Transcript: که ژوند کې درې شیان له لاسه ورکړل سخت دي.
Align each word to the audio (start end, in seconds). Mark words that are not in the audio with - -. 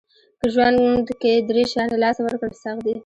که 0.41 0.47
ژوند 0.53 1.05
کې 1.21 1.31
درې 1.49 1.63
شیان 1.71 1.87
له 1.91 1.99
لاسه 2.03 2.21
ورکړل 2.23 2.53
سخت 2.63 2.81
دي. 2.85 2.95